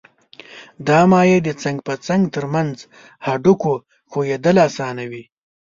[0.87, 2.75] دا مایع د څنګ په څنګ تر منځ
[3.25, 3.73] هډوکو
[4.11, 5.23] ښویېدل آسانوي.